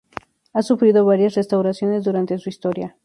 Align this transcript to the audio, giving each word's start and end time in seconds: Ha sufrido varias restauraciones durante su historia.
Ha 0.53 0.63
sufrido 0.63 1.05
varias 1.05 1.35
restauraciones 1.35 2.03
durante 2.03 2.39
su 2.39 2.49
historia. 2.49 2.97